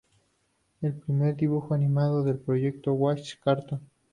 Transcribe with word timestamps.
El 0.81 0.95
primer 0.95 1.35
dibujo 1.35 1.75
animado 1.75 2.23
del 2.23 2.39
proyecto 2.39 2.91
"What 2.93 3.19
a 3.19 3.43
Cartoon! 3.43 3.81